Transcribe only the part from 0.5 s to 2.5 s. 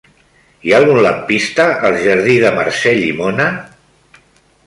Hi ha algun lampista al jardí